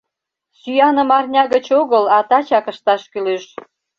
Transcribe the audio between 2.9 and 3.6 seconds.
кӱлеш!